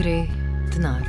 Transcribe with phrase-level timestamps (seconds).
[0.00, 0.26] Gre
[0.72, 1.02] denar?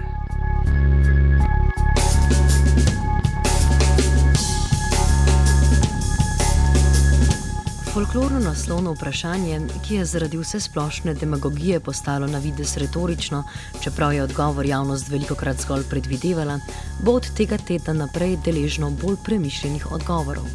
[7.94, 13.44] Folklorno naslovno vprašanje, ki je zaradi vse splošne demagogije postalo na vides retorično,
[13.84, 16.60] čeprav je odgovor javnost veliko krat zgolj predvidevala,
[17.04, 20.48] bo od tega tedna naprej deležno bolj premišljenih odgovorov.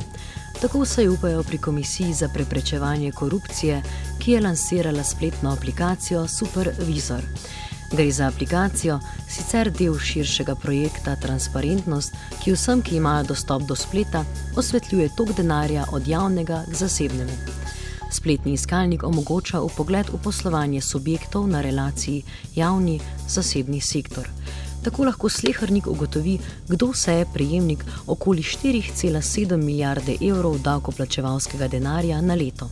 [0.61, 3.83] Tako se upajo pri Komisiji za preprečevanje korupcije,
[4.19, 7.23] ki je lansirala spletno aplikacijo Supervisor.
[7.93, 8.99] Gre za aplikacijo,
[9.31, 14.25] sicer del širšega projekta Transparentnost, ki vsem, ki imajo dostop do spleta,
[14.57, 17.37] osvetljuje tok denarja od javnega k zasebnemu.
[18.11, 22.23] Spletni iskalnik omogoča upogled v poslovanje subjektov na relaciji
[22.55, 24.29] javni-zasebni sektor.
[24.83, 32.35] Tako lahko slehrnik ugotovi, kdo vse je prejemnik okoli 4,7 milijarde evrov davkoplačevalskega denarja na
[32.35, 32.71] leto.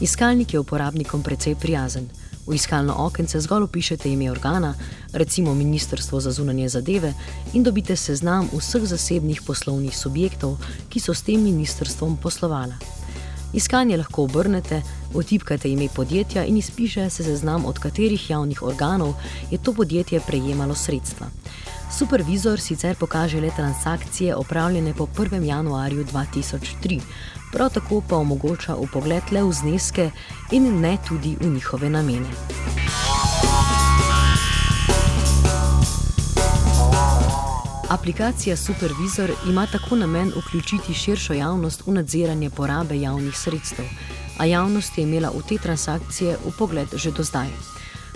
[0.00, 2.08] Iskalnik je uporabnikom precej prijazen.
[2.46, 4.74] V iskalno okence zgolj upišete ime organa,
[5.12, 7.14] recimo Ministrstvo za zunanje zadeve,
[7.52, 10.56] in dobite seznam vseh zasebnih poslovnih subjektov,
[10.88, 12.74] ki so s tem ministrstvom poslovala.
[13.52, 14.82] Iskanje lahko obrnete,
[15.14, 19.14] otipkate ime podjetja in izpiše se seznam, od katerih javnih organov
[19.50, 21.26] je to podjetje prejemalo sredstva.
[21.98, 25.42] Supervizor sicer pokaže le transakcije opravljene po 1.
[25.42, 27.00] januarju 2003,
[27.52, 30.10] prav tako pa omogoča upogled le v zneske
[30.50, 32.30] in ne tudi v njihove namene.
[37.90, 43.84] Aplikacija Supervizor ima tako namen vključiti širšo javnost v nadziranje porabe javnih sredstev,
[44.38, 47.48] a javnost je imela v te transakcije upogled že do zdaj.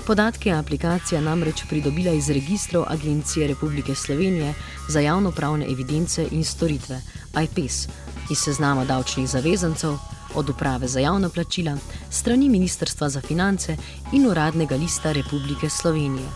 [0.07, 4.55] Podatke je aplikacija namreč pridobila iz registrov Agencije Republike Slovenije
[4.89, 7.01] za javnopravne evidence in storitve,
[7.45, 7.89] IPES,
[8.31, 9.97] iz seznama davčnih zavezancev,
[10.35, 11.77] od uprave za javna plačila,
[12.11, 13.77] strani Ministrstva za finance
[14.13, 16.29] in uradnega lista Republike Slovenije.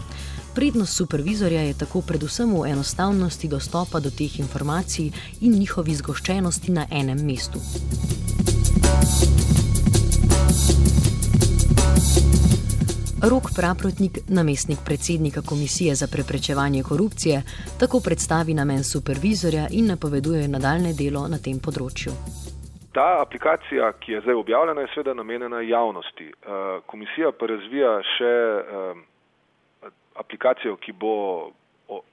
[0.55, 5.11] Prednost supervizorja je tako predvsem v enostavnosti dostopa do teh informacij
[5.41, 7.61] in njihovi zgoščenosti na enem mestu.
[13.23, 17.43] Rok Praprotnik, namestnik predsednika Komisije za preprečevanje korupcije,
[17.81, 22.15] tako predstavi namen supervizorja in napoveduje nadaljne delo na tem področju.
[22.95, 26.31] Ta aplikacija, ki je zdaj objavljena, je seveda namenjena javnosti.
[26.87, 28.33] Komisija pa razvija še
[30.23, 31.15] aplikacijo, ki bo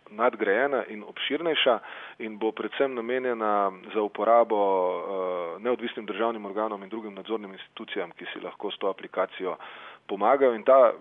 [0.09, 1.79] nadgrajena in obširnejša
[2.19, 4.59] in bo predvsem namenjena za uporabo
[5.59, 9.57] neodvisnim državnim organom in drugim nadzornim institucijam, ki si lahko s to aplikacijo
[10.07, 10.93] pomagajo in ta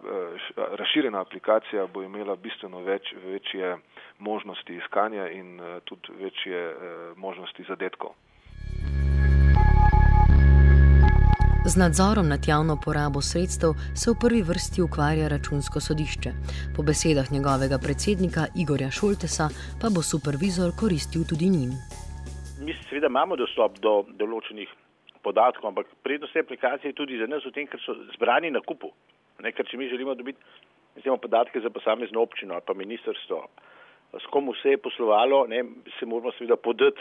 [0.57, 3.77] razširjena aplikacija bo imela bistveno več, večje
[4.19, 6.75] možnosti iskanja in tudi večje
[7.17, 8.15] možnosti zadetkov.
[11.73, 13.71] Z nadzorom nad javno porabo sredstev
[14.01, 16.31] se v prvi vrsti ukvarja računsko sodišče.
[16.77, 19.47] Po besedah njegovega predsednika Igorja Šoltesa
[19.81, 21.73] pa bo supervizor koristil tudi njim.
[22.65, 24.69] Mi seveda imamo dostop do določenih
[25.25, 28.61] podatkov, ampak prednost te aplikacije je tudi za nas v tem, ker so zbrani na
[28.61, 28.93] kupu.
[29.41, 30.45] Ne, ker če mi želimo dobiti
[31.01, 33.41] recimo, podatke za posamezno občino ali pa ministrstvo,
[34.21, 35.65] s kom vse je poslovalo, ne,
[35.99, 37.01] se moramo seveda podati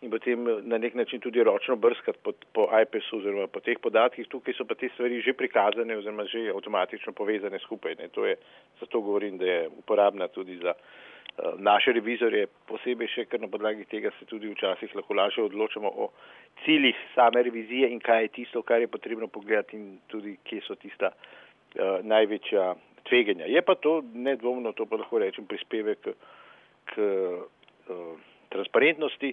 [0.00, 4.28] in potem na nek način tudi ročno brskati po, po IPS-u oziroma po teh podatkih.
[4.28, 7.96] Tukaj so pa te stvari že prikazane oziroma že avtomatično povezane skupaj.
[8.12, 8.36] To je,
[8.80, 13.88] zato govorim, da je uporabna tudi za uh, naše revizorje, posebej še, ker na podlagi
[13.88, 16.10] tega se tudi včasih lahko lažje odločamo o
[16.64, 20.76] ciljih same revizije in kaj je tisto, kar je potrebno pogledati in tudi kje so
[20.76, 22.74] tista uh, največja
[23.08, 23.48] tveganja.
[23.48, 26.12] Je pa to nedvomno, to pa lahko rečem, prispevek k,
[26.92, 27.04] k
[27.88, 28.18] uh,
[28.52, 29.32] transparentnosti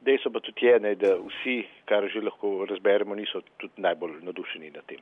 [0.00, 4.70] Dejstvo pa tudi je, ne, da vsi, kar že lahko razberemo, niso tudi najbolj nadušeni
[4.70, 5.00] nad tem.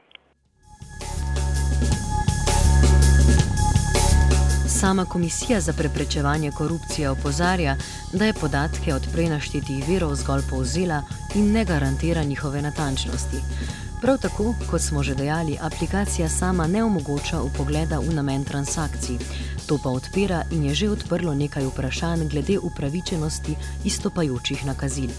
[4.82, 7.74] Sama komisija za preprečevanje korupcije opozarja,
[8.18, 11.02] da je podatke od prej naštetih virov zgolj povzela
[11.38, 13.38] in ne garantira njihove natančnosti.
[14.02, 19.16] Prav tako, kot smo že dejali, aplikacija sama ne omogoča upogleda v namen transakcij.
[19.68, 23.54] To pa odpira in je že odprlo nekaj vprašanj glede upravičenosti
[23.84, 25.10] istopajočih nakazil.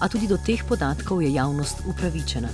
[0.00, 2.48] A tudi do teh podatkov je javnost upravičena.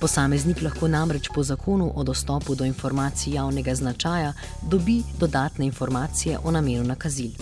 [0.00, 4.32] Posameznik lahko namreč po zakonu o dostopu do informacij javnega značaja
[4.70, 7.32] dobi dodatne informacije o namenu nakazil.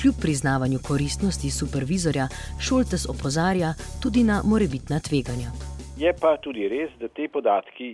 [0.00, 2.28] Kljub priznavanju koristnosti supervizorja,
[2.60, 5.50] Šoltes opozarja tudi na morebitna tveganja.
[5.96, 7.88] Je pa tudi res, da te podatki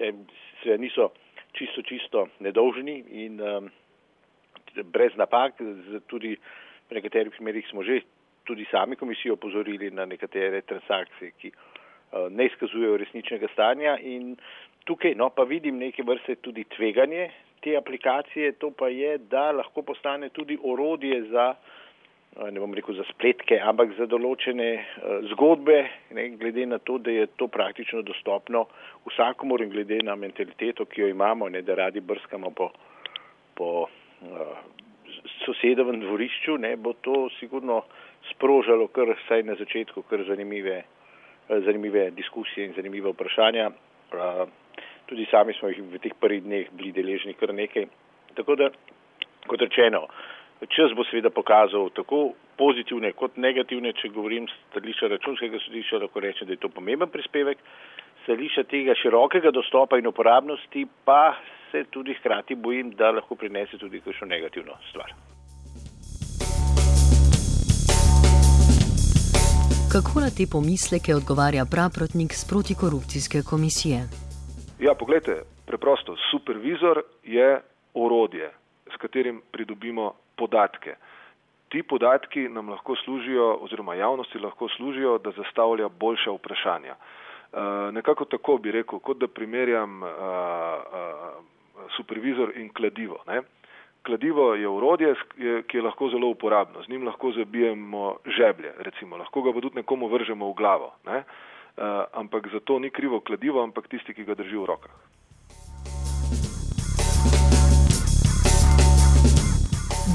[0.00, 1.10] eh, niso
[1.52, 3.68] čisto, čisto nedolžni in um,
[4.82, 5.60] brez napak.
[6.06, 6.36] Tudi
[6.90, 8.00] v nekaterih primerjih smo že
[8.46, 11.50] tudi sami komisijo opozorili na nekatere transakcije, ki
[12.12, 14.36] Eh, ne izkazujejo resničnega stanja in
[14.86, 17.30] tukaj no, pa vidim neke vrste tudi tveganje
[17.64, 21.48] te aplikacije, to pa je, da lahko postane tudi orodje za,
[22.36, 25.80] eh, ne bom rekel za spletke, ampak za določene uh, zgodbe,
[26.14, 28.68] ne, glede na to, da je to praktično dostopno
[29.10, 32.70] vsakomor in glede na mentaliteto, ki jo imamo, ne, da radi brskamo po,
[33.58, 33.70] po
[35.44, 37.82] sosedovem dvorišču, ne, bo to sigurno
[38.30, 40.82] sprožalo kar vsaj na začetku kar zanimive
[41.48, 43.70] Eh, zanimive diskusije in zanimive vprašanja.
[43.70, 44.46] Eh,
[45.06, 47.86] tudi sami smo jih v teh prvih dneh bili deležni kar nekaj.
[48.34, 48.70] Tako da,
[49.46, 50.08] kot rečeno,
[50.68, 56.48] čas bo seveda pokazal tako pozitivne kot negativne, če govorim stališča računskega sodišča, lahko rečem,
[56.48, 57.62] da je to pomemben prispevek.
[58.24, 61.36] Stališča tega širokega dostopa in uporabnosti pa
[61.70, 65.12] se tudi hkrati bojim, da lahko prinese tudi kakšno negativno stvar.
[69.92, 73.98] Kako na te pomisleke odgovarja praprotnik z protikorupcijske komisije?
[74.86, 77.60] Ja, pogledajte, preprosto, supervizor je
[77.94, 78.50] orodje,
[78.92, 80.94] s katerim pridobimo podatke.
[81.68, 86.94] Ti podatki nam lahko služijo, oziroma javnosti lahko služijo, da zastavlja boljša vprašanja.
[86.94, 87.58] E,
[87.92, 90.12] nekako tako bi rekel, kot da primerjam e, e,
[91.96, 93.22] supervizor in kladivo.
[93.26, 93.42] Ne?
[94.06, 95.14] kladivo je urodje,
[95.66, 96.82] ki je lahko zelo uporabno.
[96.82, 99.16] Z njim lahko zabijemo žeblje, recimo.
[99.16, 100.92] lahko ga pa tudi nekomu vržemo v glavo.
[101.06, 101.24] Ne?
[101.76, 104.94] Uh, ampak zato ni krivo kladivo, ampak tisti, ki ga drži v rokah.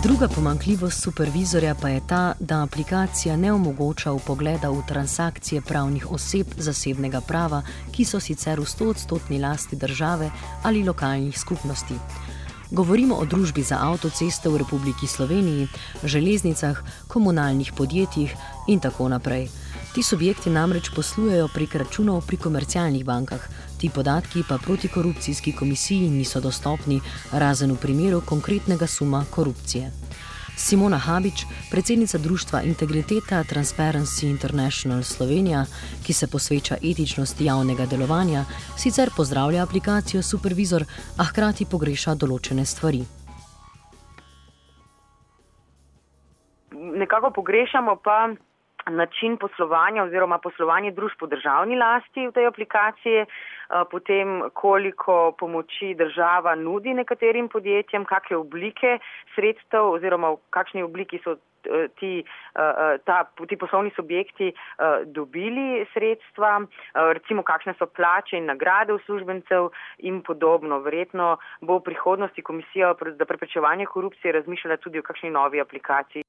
[0.04, 6.48] Druga pomankljivost supervizorja pa je ta, da aplikacija ne omogoča upogleda v transakcije pravnih oseb
[6.58, 7.62] zasebnega prava,
[7.92, 10.32] ki so sicer v 100-odstotni lasti države
[10.64, 11.94] ali lokalnih skupnosti.
[12.72, 15.68] Govorimo o družbi za avtoceste v Republiki Sloveniji,
[16.04, 18.36] železnicah, komunalnih podjetjih
[18.68, 19.50] in tako naprej.
[19.94, 23.50] Ti subjekti namreč poslujejo prek računov pri komercialnih bankah,
[23.82, 27.02] ti podatki pa protikorupcijski komisiji niso dostopni,
[27.32, 29.92] razen v primeru konkretnega suma korupcije.
[30.58, 35.66] Simona Habič, predsednica društva Integriteta Transparency International Slovenija,
[36.06, 38.46] ki se posveča etičnosti javnega delovanja,
[38.78, 40.86] sicer pozdravlja aplikacijo Supervizor,
[41.18, 43.02] a hkrati pogreša določene stvari.
[47.02, 48.30] Nekako pogrešamo pa
[48.90, 53.26] način poslovanja oziroma poslovanje družb po državni lasti v tej aplikaciji,
[53.92, 58.98] potem koliko pomoči država nudi nekaterim podjetjem, kakšne oblike
[59.36, 61.38] sredstev oziroma v kakšni obliki so
[62.00, 62.24] ti,
[63.06, 64.54] ta, ti poslovni subjekti
[65.06, 66.62] dobili sredstva,
[67.14, 69.70] recimo kakšne so plače in nagrade uslužbencev
[70.00, 70.80] in podobno.
[70.80, 76.24] Verjetno bo v prihodnosti komisija za preprečevanje korupcije razmišljala tudi o kakšni novi aplikaciji.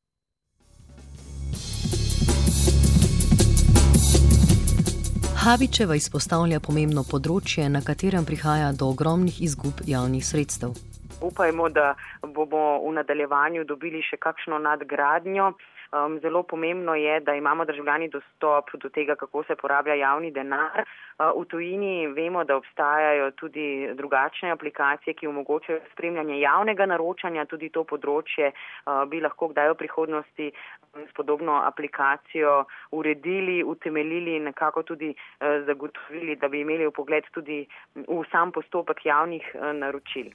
[5.42, 10.76] Habičeva izpostavlja pomembno področje, na katerem prihaja do ogromnih izgub javnih sredstev.
[11.22, 15.52] Upajmo, da bomo v nadaljevanju dobili še kakšno nadgradnjo.
[15.92, 20.86] Um, zelo pomembno je, da imamo državljani dostop do tega, kako se porablja javni denar.
[21.20, 23.66] Uh, v tujini vemo, da obstajajo tudi
[23.98, 27.44] drugačne aplikacije, ki omogočajo spremljanje javnega naročanja.
[27.44, 30.48] Tudi to področje uh, bi lahko kdaj v prihodnosti
[30.96, 37.24] s podobno aplikacijo uredili, utemeljili in nekako tudi eh, zagotovili, da bi imeli v pogled
[37.32, 40.32] tudi v sam postopek javnih eh, naročil.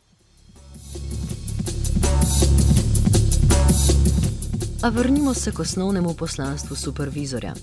[4.82, 7.54] A vrnimo se k osnovnemu poslanstvu supervizorja.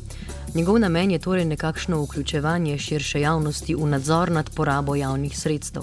[0.54, 5.83] Njegov namen je torej nekakšno vključevanje širše javnosti v nadzor nad porabo javnih sredstev.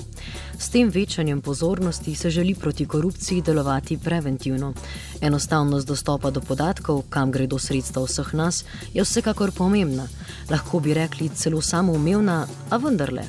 [0.59, 4.73] S tem večanjem pozornosti se želi proti korupciji delovati preventivno.
[5.21, 10.07] Enostavnost dostopa do podatkov, kam gredo sredstva vseh nas, je vsekakor pomembna.
[10.49, 13.23] Lahko bi rekli celo samoumevna, a vendarle.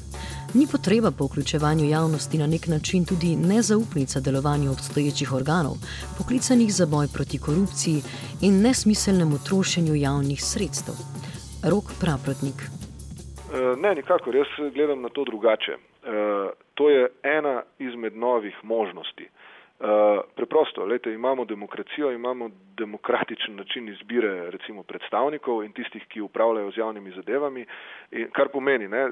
[0.54, 5.74] Ni potreba po vključevanju javnosti na nek način tudi nezaupnica delovanju obstoječih organov,
[6.18, 7.98] poklicanih za boj proti korupciji
[8.46, 10.94] in nesmiselnemu trošenju javnih sredstev.
[11.72, 12.58] Rok Praprotnik.
[12.62, 14.34] Eh, ne, nikakor.
[14.36, 15.72] Jaz gledam na to drugače.
[15.72, 19.28] Eh, to je ena izmed novih možnosti.
[19.82, 26.70] Eh, preprosto, lejte, imamo demokracijo, imamo demokratičen način izbire recimo predstavnikov in tistih, ki upravljajo
[26.70, 27.66] z javnimi zadevami,
[28.10, 29.08] in kar pomeni, ne,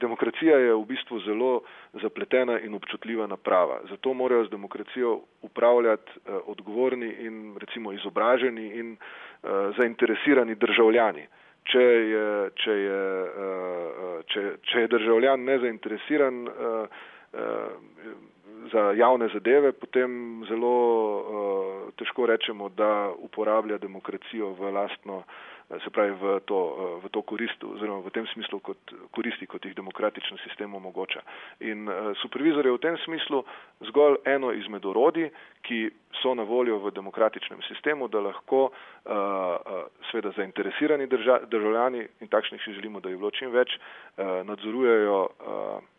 [0.00, 1.60] demokracija je v bistvu zelo
[1.92, 3.80] zapletena in občutljiva naprava.
[3.90, 11.26] Zato morajo z demokracijo upravljati uh, odgovorni in recimo izobraženi in uh, zainteresirani državljani.
[11.64, 16.88] Če je, če, je, uh, če, če je državljan nezainteresiran, uh,
[17.32, 18.32] uh,
[18.72, 20.76] za javne zadeve, potem zelo
[21.18, 25.22] uh, težko rečemo, da uporablja demokracijo v lastno,
[25.70, 29.46] eh, se pravi v to, uh, v to korist, oziroma v tem smislu kot koristi,
[29.46, 31.20] kot jih demokratičen sistem omogoča.
[31.60, 33.44] In uh, supervizor je v tem smislu
[33.90, 35.30] zgolj eno izmed orodij,
[35.62, 35.90] ki
[36.22, 42.28] so na voljo v demokratičnem sistemu, da lahko uh, uh, sveda zainteresirani drža, državljani in
[42.28, 45.92] takšnih si želimo, da je bilo čim več, uh, nadzorujejo, uh,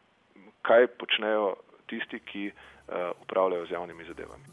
[0.65, 1.53] kaj počnejo
[1.89, 4.43] tisti, ki uh, upravljajo z javnimi zadevami.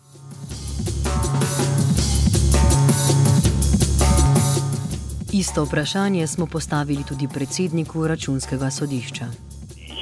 [5.35, 9.27] Isto vprašanje smo postavili tudi predsedniku računskega sodišča.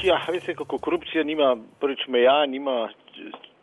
[0.09, 2.89] Ja, veste, kako korupcija nima prvič meja, nima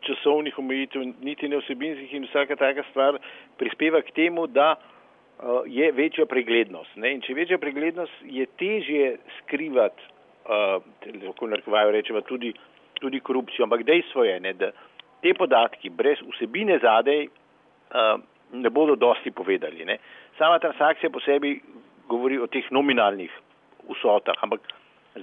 [0.07, 3.19] časovnih omejitev, niti ne vsebinskih in vsaka taka stvar
[3.57, 6.95] prispeva k temu, da uh, je večja preglednost.
[6.95, 7.13] Ne?
[7.13, 10.07] In če je večja preglednost, je težje skrivati,
[10.47, 10.79] uh,
[11.25, 12.53] lahko narekovajo rečemo, tudi
[12.99, 14.71] tudi korupcijo, ampak dejstvo je, ne, da
[15.21, 18.19] te podatki brez vsebine zadej uh,
[18.51, 19.85] ne bodo dosti povedali.
[19.85, 19.97] Ne.
[20.37, 21.59] Sama transakcija po sebi
[22.07, 23.31] govori o teh nominalnih
[23.89, 24.61] vsotah, ampak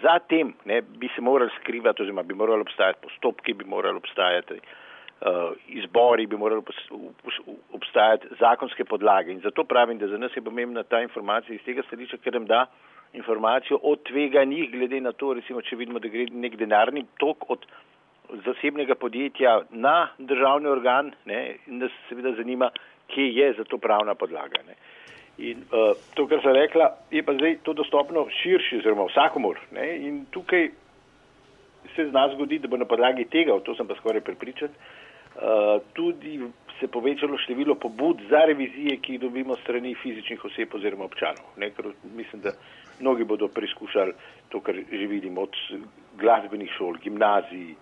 [0.03, 5.53] zatem ne, bi se morali skrivati, oziroma bi morali obstajati postopki, bi morali obstajati uh,
[5.69, 6.63] izbori, bi morali
[7.73, 9.33] obstajati zakonske podlage.
[9.33, 12.47] In zato pravim, da za nas je pomembna ta informacija iz tega stališča, ker nam
[12.47, 12.67] da
[13.15, 17.67] informacijo o tveganjih, glede na to, recimo, če vidimo, da gre nek denarni tok od
[18.45, 22.71] zasebnega podjetja na državni organ, ne, in nas seveda zanima,
[23.13, 24.63] kje je za to pravna podlaga.
[24.67, 24.77] Ne.
[25.45, 29.61] In uh, to, kar sem rekla, je pa zdaj to dostopno širši, oziroma vsakomor.
[29.75, 30.69] Ne, in tukaj
[31.95, 34.71] se z nas zgodi, da bo na podlagi tega, v to sem pa skoraj pripričan,
[34.71, 36.39] uh, tudi
[36.81, 41.53] se povečalo število pobud za revizije, ki jih dobimo strani fizičnih oseb oziroma občanov.
[41.61, 42.55] Ne, ker mislim, da
[43.01, 44.13] mnogi bodo preizkušali
[44.49, 45.57] to, kar že vidimo od
[46.19, 47.75] glasbenih šol, gimnazij,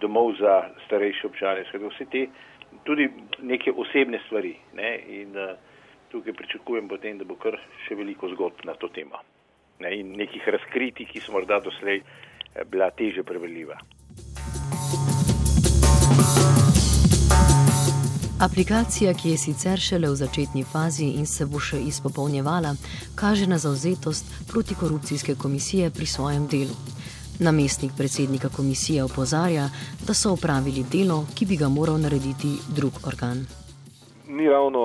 [0.00, 2.26] domov za starejše občane, skratka vse te,
[2.84, 3.08] tudi
[3.42, 4.54] neke osebne stvari.
[4.74, 4.98] Ne?
[5.20, 5.56] In uh,
[6.10, 9.20] tukaj pričakujem potem, da bo kar še veliko zgodb na to temo.
[9.80, 9.92] Ne?
[10.00, 13.76] In nekih razkritij, ki so morda doslej eh, bila teže preveljiva.
[18.40, 22.74] Aplikacija, ki je sicer šele v začetni fazi in se bo še izpopolnjevala,
[23.16, 26.76] kaže na zauzetost protikorupcijske komisije pri svojem delu.
[27.40, 29.70] Namestnik predsednika komisije opozarja,
[30.06, 33.40] da so opravili delo, ki bi ga moral narediti drug organ.
[34.28, 34.84] Ni ravno,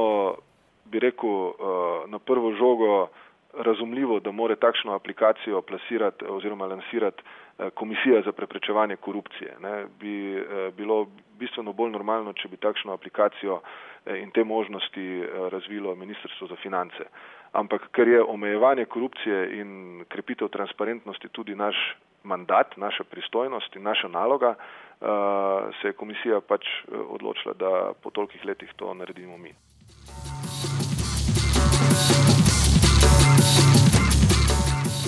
[0.86, 3.12] bi rekel, eh, na prvo žogo
[3.53, 7.24] razumljivo, da more takšno aplikacijo plasirati oziroma lansirati
[7.62, 9.55] Eh, komisija za preprečevanje korupcije.
[9.60, 11.08] Ne, bi eh, bilo
[11.39, 17.05] bistveno bolj normalno, če bi takšno aplikacijo eh, in te možnosti razvilo Ministrstvo za finance.
[17.51, 21.75] Ampak ker je omejevanje korupcije in krepitev transparentnosti tudi naš
[22.24, 24.55] mandat, naša pristojnost in naša naloga,
[25.81, 26.67] se je komisija pač
[27.10, 29.53] odločila, da po tolikih letih to naredimo mi.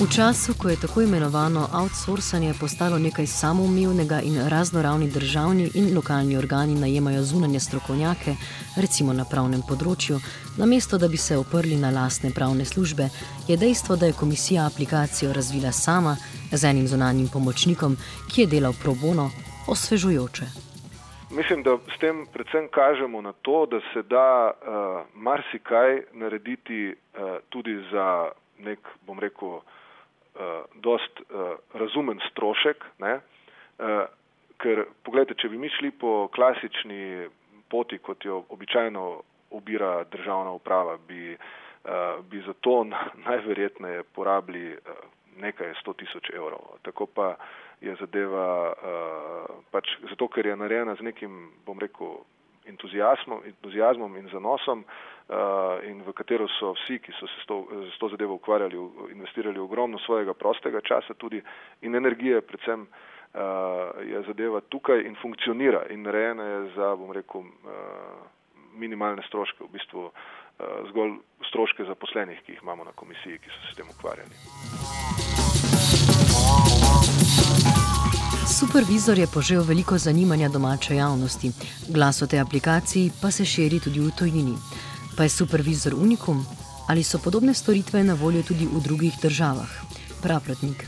[0.03, 6.38] V času, ko je tako imenovano outsourcanje postalo nekaj samoumevnega in raznoravni državni in lokalni
[6.38, 8.31] organi najemajo zunanje strokovnjake,
[8.83, 10.17] recimo na pravnem področju,
[10.60, 13.07] namesto da bi se oprli na lastne pravne službe,
[13.48, 16.17] je dejstvo, da je komisija aplikacijo razvila sama
[16.51, 17.95] z enim zunanjim pomočnikom,
[18.27, 19.29] ki je delal pro bono,
[19.72, 20.50] osvežujoče.
[21.31, 27.39] Mislim, da s tem predvsem kažemo na to, da se da uh, marsikaj narediti uh,
[27.50, 29.63] tudi za nek, bom rekel,
[30.75, 33.20] dost uh, razumen strošek, ne?
[33.80, 34.06] Uh,
[34.62, 37.28] ker pogledajte, če bi mi šli po klasični
[37.70, 39.04] poti, kot jo običajno
[39.54, 41.36] obira državna uprava, bi,
[42.30, 42.84] bi za to
[43.28, 44.78] najverjetneje porabili
[45.42, 46.78] nekaj sto tisoč evrov.
[46.82, 47.34] Tako pa
[47.82, 48.48] je zadeva
[49.72, 52.22] pač zato, ker je narejena z nekim, bom rekel,
[52.65, 54.84] entuzijazmom, entuzijazmom in zanosom
[55.88, 57.58] in v katero so vsi, ki so se s to,
[57.96, 58.77] s to zadevo ukvarjali,
[59.12, 61.41] investirali ogromno svojega prostega časa tudi
[61.82, 62.88] in energije, predvsem
[64.05, 67.48] je zadeva tukaj in funkcionira in narejena je za, bom rekel,
[68.77, 70.12] minimalne stroške, v bistvu
[70.89, 71.17] zgolj
[71.50, 75.42] stroške zaposlenih, ki jih imamo na komisiji, ki so se s tem ukvarjali.
[78.60, 81.50] Supervizor je požel veliko zanimanja domače javnosti,
[81.95, 84.55] glas o tej aplikaciji pa se širi tudi v tujini.
[85.17, 86.38] Pa je supervizor unikum
[86.89, 89.72] ali so podobne storitve na voljo tudi v drugih državah?
[90.25, 90.86] Pravratnik.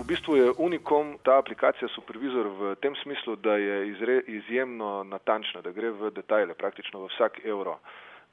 [0.00, 5.62] V bistvu je unikom ta aplikacija Supervizor v tem smislu, da je izre, izjemno natančna,
[5.64, 7.78] da gre v detajle, praktično v vsak evro,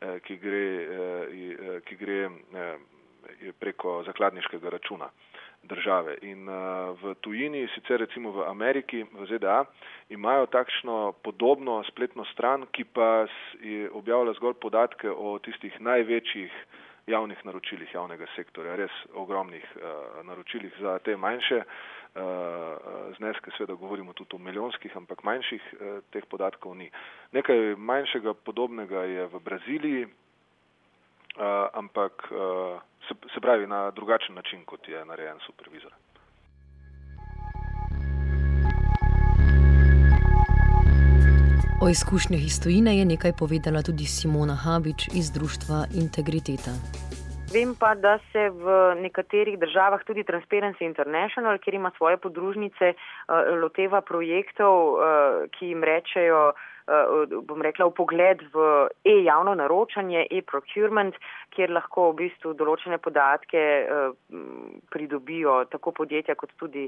[0.02, 2.76] eh, ki gre, eh, ki gre eh,
[3.60, 5.08] preko zakladniškega računa
[5.64, 6.18] države.
[6.22, 9.66] In uh, v tujini, sicer recimo v Ameriki, v ZDA,
[10.10, 13.28] imajo takšno podobno spletno stran, ki pa
[13.94, 16.52] objavlja zgolj podatke o tistih največjih
[17.10, 21.66] javnih naročilih javnega sektorja, res ogromnih uh, naročilih za te manjše uh,
[23.18, 26.90] zneske, seveda govorimo tudi o milijonskih, ampak manjših uh, teh podatkov ni.
[27.34, 30.08] Nekaj manjšega podobnega je v Braziliji,
[31.74, 35.92] ampak uh, se, se pravi na drugačen način, kot je narejen supervizor.
[41.82, 46.74] O izkušnjah iz tujine je nekaj povedala tudi Simona Habič iz društva Integriteta.
[47.54, 52.94] Vem pa, da se v nekaterih državah, tudi Transparency International, kjer ima svoje podružnice,
[53.62, 55.00] loteva projektov,
[55.58, 56.52] ki jim rečejo,
[57.46, 58.66] bom rekla, v pogled v
[59.06, 61.16] e-javno naročanje, e-procurement,
[61.54, 63.62] kjer lahko v bistvu določene podatke
[64.90, 66.88] pridobijo tako podjetja kot tudi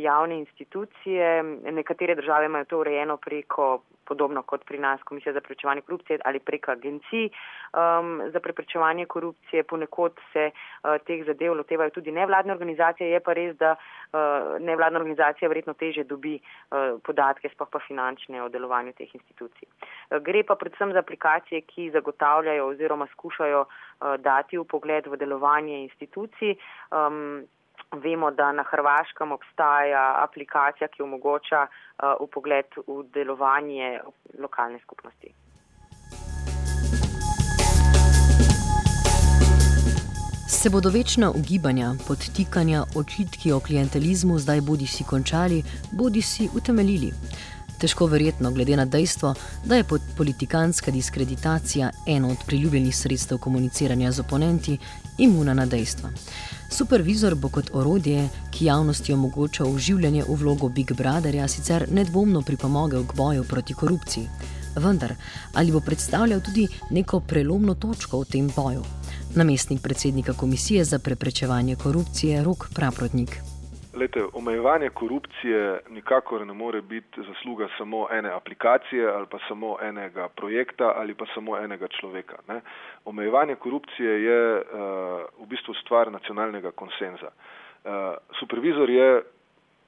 [0.00, 1.30] javne institucije.
[1.70, 3.70] Nekatere države imajo to urejeno preko,
[4.10, 9.62] podobno kot pri nas, Komisija za preprečevanje korupcije ali preko agencij um, za preprečevanje korupcije.
[9.62, 13.10] Ponekod se uh, teh zadev lotevajo tudi nevladne organizacije.
[13.10, 18.42] Je pa res, da uh, nevladna organizacija verjetno teže dobi uh, podatke, spoh pa finančne
[18.42, 19.19] o delovanju teh institucij.
[19.40, 25.16] Uh, gre pa predvsem za aplikacije, ki zagotavljajo oziroma skušajo uh, dati v pogled v
[25.16, 26.56] delovanje institucij.
[26.90, 27.46] Um,
[27.90, 34.00] Vemo, da na Hrvaškem obstaja aplikacija, ki omogoča uh, upogled v delovanje
[34.38, 35.34] lokalne skupnosti.
[40.60, 47.10] Se bodo večna ugibanja, podtikanja, očitki o klientelizmu zdaj bodi si končali, bodi si utemeljili?
[47.80, 49.84] Težko verjetno, glede na dejstvo, da je
[50.16, 54.78] politikanska diskreditacija eno od priljubljenih sredstev komuniciranja z oponenti,
[55.18, 56.10] imuna na dejstva.
[56.70, 63.06] Supervizor bo kot orodje, ki javnosti omogoča uživljanje v vlogo Big Brotherja, sicer nedvomno pripomogel
[63.06, 64.28] k boju proti korupciji.
[64.76, 65.14] Vendar,
[65.52, 68.84] ali bo predstavljal tudi neko prelomno točko v tem boju?
[69.34, 73.40] Namestnik predsednika Komisije za preprečevanje korupcije Rok Praprotnik.
[74.00, 80.28] Lete, omejevanje korupcije nikakor ne more biti zasluga samo ene aplikacije ali pa samo enega
[80.28, 82.36] projekta ali pa samo enega človeka.
[82.48, 82.60] Ne.
[83.04, 84.62] Omejevanje korupcije je uh,
[85.42, 87.28] v bistvu stvar nacionalnega konsenza.
[87.28, 87.90] Uh,
[88.38, 89.22] supervizor je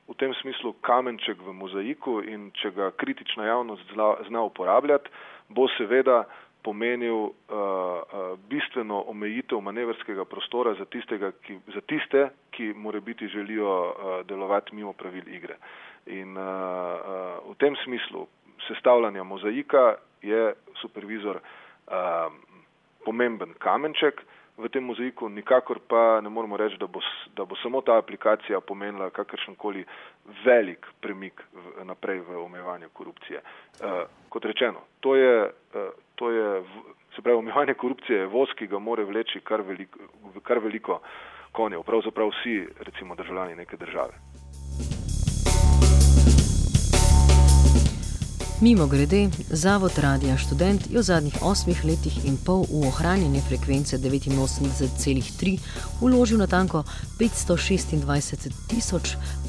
[0.08, 5.08] v tem smislu kamenček v mozaiku in če ga kritična javnost zna, zna uporabljati,
[5.48, 6.24] bo seveda
[6.62, 13.28] pomenil uh, uh, bistveno omejitev manevrskega prostora za, tistega, ki, za tiste, ki more biti
[13.28, 15.56] želijo uh, delovati mimo pravil igre.
[16.06, 18.26] In uh, uh, v tem smislu
[18.68, 22.32] sestavljanja mozaika je supervizor uh,
[23.04, 24.22] pomemben kamenček
[24.56, 27.00] v tem mozaiku, nikakor pa ne moramo reči, da bo,
[27.36, 29.84] da bo samo ta aplikacija pomenila kakršenkoli
[30.44, 33.40] velik premik v, naprej v omejevanju korupcije.
[33.40, 35.88] Uh, kot rečeno, to je, uh,
[36.22, 36.62] to je,
[37.16, 39.98] se pravi, omejevanje korupcije je voz, ki ga more vleči kar veliko,
[40.42, 41.00] kar veliko
[41.52, 44.14] konjev, pravzaprav vsi, recimo, državljani neke države.
[48.60, 53.98] Mimo grede, Zavod Radija Študent je v zadnjih osmih letih in pol v ohranjanje frekvence
[53.98, 55.58] 89,3
[56.06, 56.84] uložil na tanko
[57.18, 57.98] 526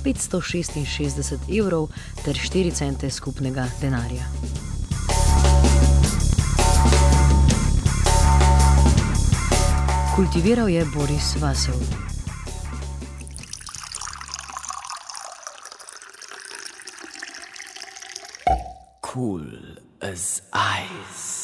[0.05, 1.87] 566 evrov
[2.25, 4.25] ter 4 cente skupnega denarja.
[10.15, 11.81] Kultiviral je Boris Vasov.
[19.01, 19.49] Cool
[20.01, 21.42] as ice.